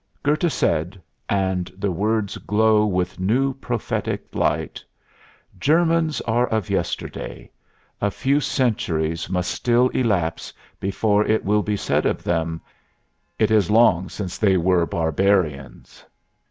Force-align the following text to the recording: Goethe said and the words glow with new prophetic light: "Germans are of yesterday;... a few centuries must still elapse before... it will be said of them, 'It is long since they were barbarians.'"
Goethe 0.23 0.51
said 0.51 0.99
and 1.29 1.71
the 1.77 1.91
words 1.91 2.37
glow 2.39 2.87
with 2.87 3.19
new 3.19 3.53
prophetic 3.53 4.33
light: 4.33 4.83
"Germans 5.59 6.21
are 6.21 6.47
of 6.47 6.71
yesterday;... 6.71 7.51
a 8.01 8.09
few 8.09 8.39
centuries 8.39 9.29
must 9.29 9.51
still 9.51 9.89
elapse 9.89 10.51
before... 10.79 11.23
it 11.27 11.45
will 11.45 11.61
be 11.61 11.77
said 11.77 12.07
of 12.07 12.23
them, 12.23 12.61
'It 13.37 13.51
is 13.51 13.69
long 13.69 14.09
since 14.09 14.39
they 14.39 14.57
were 14.57 14.87
barbarians.'" 14.87 16.03